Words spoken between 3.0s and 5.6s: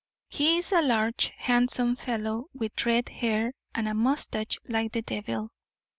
hair and a moustache like the devil.